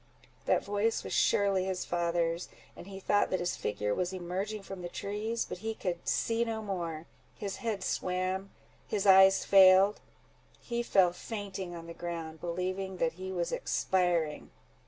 That 0.47 0.65
voice 0.65 1.03
was 1.03 1.13
surely 1.13 1.65
his 1.65 1.85
father's, 1.85 2.49
and 2.75 2.87
he 2.87 2.99
thought 2.99 3.29
that 3.29 3.39
his 3.39 3.55
figure 3.55 3.93
was 3.93 4.11
emerging 4.11 4.63
from 4.63 4.81
the 4.81 4.89
trees; 4.89 5.45
but 5.47 5.59
he 5.59 5.75
could 5.75 6.07
see 6.07 6.43
no 6.43 6.63
more:—his 6.63 7.57
head 7.57 7.83
swam—his 7.83 9.05
eyes 9.05 9.45
failed—he 9.45 10.81
fell 10.81 11.13
fainting 11.13 11.75
on 11.75 11.85
the 11.85 11.93
ground, 11.93 12.41
believing 12.41 12.97
that 12.97 13.13
he 13.21 13.31
was 13.31 13.51
expiring. 13.51 14.49